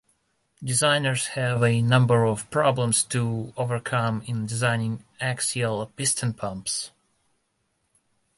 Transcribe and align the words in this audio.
Designers 0.63 1.27
have 1.37 1.61
a 1.61 1.79
number 1.79 2.25
of 2.25 2.49
problems 2.49 3.03
to 3.03 3.53
overcome 3.55 4.23
in 4.25 4.47
designing 4.47 5.03
axial 5.19 5.85
piston 5.95 6.33
pumps. 6.33 6.89